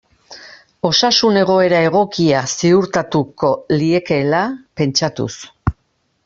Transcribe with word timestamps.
Osasun 0.87 1.35
egoera 1.41 1.81
egokia 1.89 2.41
ziurtatuko 2.55 3.51
liekeela 3.75 4.41
pentsatuz. 4.83 5.33